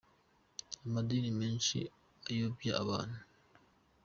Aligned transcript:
Amadini 0.85 1.29
menshi 1.39 1.77
ayobya 2.29 2.71
abantu. 2.81 3.17